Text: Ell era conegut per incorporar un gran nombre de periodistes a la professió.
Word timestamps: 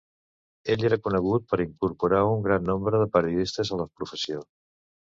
Ell 0.75 0.85
era 0.89 0.97
conegut 1.09 1.45
per 1.51 1.59
incorporar 1.67 2.25
un 2.33 2.43
gran 2.51 2.67
nombre 2.73 3.05
de 3.05 3.09
periodistes 3.19 3.75
a 3.79 3.83
la 3.85 3.89
professió. 4.01 4.47